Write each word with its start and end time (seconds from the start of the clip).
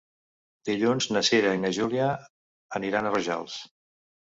Dilluns 0.69 1.07
na 1.17 1.23
Cira 1.27 1.51
i 1.59 1.61
na 1.67 1.71
Júlia 1.79 2.09
aniran 2.83 3.13
a 3.13 3.15
Rojals. 3.19 3.63